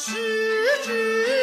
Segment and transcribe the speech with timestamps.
[0.00, 0.12] 诗
[0.84, 1.37] 句。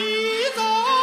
[0.00, 0.97] 一走。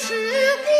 [0.00, 0.14] 是
[0.64, 0.79] 故